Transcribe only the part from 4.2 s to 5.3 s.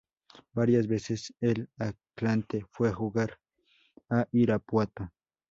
Irapuato.